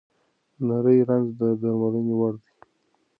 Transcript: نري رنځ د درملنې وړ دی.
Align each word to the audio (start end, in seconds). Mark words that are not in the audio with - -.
نري 0.67 0.97
رنځ 1.09 1.27
د 1.39 1.41
درملنې 1.61 2.13
وړ 2.19 2.33
دی. 2.43 2.51